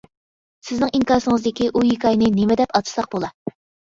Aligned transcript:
سىزنىڭ 0.69 0.93
ئىنكاسىڭىزدىكى 0.99 1.67
ئۇ 1.73 1.83
ھېكايىنى 1.89 2.31
نېمە 2.39 2.57
دەپ 2.63 2.73
ئاتىساق 2.81 3.11
بولا. 3.13 3.31